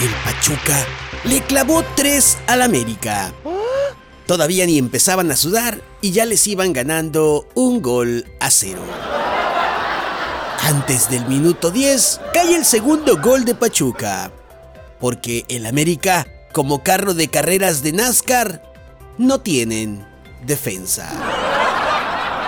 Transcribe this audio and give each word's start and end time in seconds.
el 0.00 0.14
Pachuca 0.24 0.86
le 1.24 1.42
clavó 1.42 1.84
3 1.94 2.38
al 2.46 2.62
América. 2.62 3.34
Todavía 4.26 4.64
ni 4.64 4.78
empezaban 4.78 5.30
a 5.30 5.36
sudar 5.36 5.82
y 6.00 6.12
ya 6.12 6.24
les 6.24 6.46
iban 6.46 6.72
ganando 6.72 7.46
un 7.54 7.82
gol 7.82 8.24
a 8.40 8.50
cero. 8.50 8.82
Antes 10.62 11.10
del 11.10 11.26
minuto 11.26 11.70
10 11.70 12.20
cae 12.32 12.54
el 12.54 12.64
segundo 12.64 13.20
gol 13.20 13.44
de 13.44 13.54
Pachuca, 13.54 14.30
porque 15.00 15.44
el 15.48 15.66
América, 15.66 16.26
como 16.52 16.82
carro 16.82 17.12
de 17.12 17.28
carreras 17.28 17.82
de 17.82 17.92
NASCAR, 17.92 18.62
no 19.18 19.40
tienen 19.40 20.06
defensa. 20.46 21.10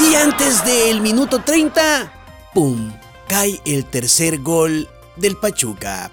Y 0.01 0.15
antes 0.15 0.65
del 0.65 1.01
minuto 1.01 1.43
30, 1.45 2.13
¡pum! 2.55 2.93
cae 3.29 3.61
el 3.67 3.85
tercer 3.85 4.39
gol 4.39 4.89
del 5.23 5.37
Pachuca. 5.37 6.11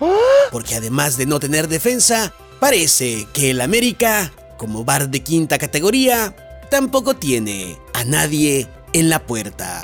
Porque 0.51 0.75
además 0.75 1.17
de 1.17 1.25
no 1.25 1.41
tener 1.41 1.67
defensa, 1.67 2.31
parece 2.61 3.27
que 3.33 3.49
el 3.49 3.59
América, 3.59 4.31
como 4.57 4.85
bar 4.85 5.09
de 5.09 5.21
quinta 5.21 5.57
categoría, 5.57 6.33
tampoco 6.71 7.15
tiene 7.15 7.77
a 7.93 8.05
nadie 8.05 8.69
en 8.93 9.09
la 9.09 9.19
puerta. 9.19 9.81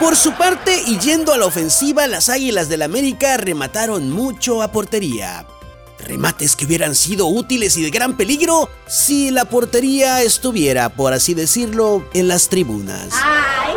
Por 0.00 0.16
su 0.16 0.32
parte, 0.32 0.82
y 0.86 0.98
yendo 0.98 1.34
a 1.34 1.38
la 1.38 1.46
ofensiva, 1.46 2.06
las 2.06 2.28
Águilas 2.28 2.68
del 2.68 2.82
América 2.82 3.36
remataron 3.36 4.10
mucho 4.10 4.62
a 4.62 4.70
portería. 4.72 5.44
Remates 5.98 6.54
que 6.54 6.64
hubieran 6.64 6.94
sido 6.94 7.26
útiles 7.26 7.76
y 7.76 7.82
de 7.82 7.90
gran 7.90 8.16
peligro 8.16 8.70
si 8.86 9.32
la 9.32 9.46
portería 9.46 10.22
estuviera, 10.22 10.88
por 10.88 11.12
así 11.12 11.34
decirlo, 11.34 12.08
en 12.14 12.28
las 12.28 12.48
tribunas. 12.48 13.08
Ay. 13.12 13.67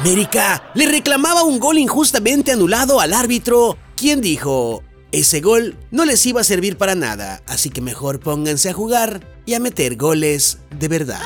América 0.00 0.62
le 0.74 0.86
reclamaba 0.86 1.42
un 1.42 1.58
gol 1.58 1.76
injustamente 1.76 2.52
anulado 2.52 3.00
al 3.00 3.12
árbitro, 3.12 3.76
quien 3.96 4.20
dijo, 4.20 4.84
ese 5.10 5.40
gol 5.40 5.76
no 5.90 6.04
les 6.04 6.24
iba 6.24 6.40
a 6.40 6.44
servir 6.44 6.78
para 6.78 6.94
nada, 6.94 7.42
así 7.46 7.68
que 7.68 7.80
mejor 7.80 8.20
pónganse 8.20 8.70
a 8.70 8.74
jugar 8.74 9.26
y 9.44 9.54
a 9.54 9.60
meter 9.60 9.96
goles 9.96 10.58
de 10.78 10.86
verdad. 10.86 11.20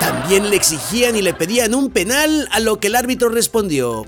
También 0.00 0.48
le 0.48 0.56
exigían 0.56 1.16
y 1.16 1.22
le 1.22 1.34
pedían 1.34 1.74
un 1.74 1.90
penal, 1.90 2.48
a 2.50 2.60
lo 2.60 2.80
que 2.80 2.86
el 2.86 2.96
árbitro 2.96 3.28
respondió, 3.28 4.06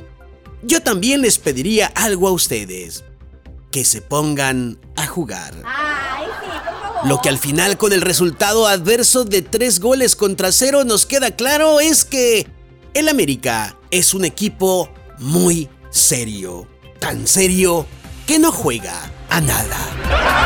yo 0.62 0.80
también 0.80 1.20
les 1.20 1.38
pediría 1.38 1.88
algo 1.94 2.27
a 2.27 2.32
ustedes, 2.32 3.04
que 3.70 3.84
se 3.84 4.00
pongan 4.00 4.78
a 4.97 5.06
jugar. 5.06 5.54
Lo 7.04 7.20
que 7.20 7.28
al 7.28 7.38
final 7.38 7.77
con 7.77 7.92
el 7.92 8.00
resultado 8.00 8.66
adverso 8.66 9.25
de 9.25 9.42
tres 9.42 9.78
goles 9.78 10.16
contra 10.16 10.52
cero 10.52 10.84
nos 10.84 11.04
queda 11.04 11.32
claro 11.32 11.78
es 11.78 12.04
que 12.06 12.47
el 12.94 13.08
América 13.08 13.76
es 13.90 14.14
un 14.14 14.24
equipo 14.24 14.88
muy 15.18 15.68
serio. 15.90 16.66
Tan 16.98 17.26
serio 17.26 17.86
que 18.26 18.38
no 18.38 18.52
juega 18.52 19.10
a 19.28 19.40
nada. 19.40 20.41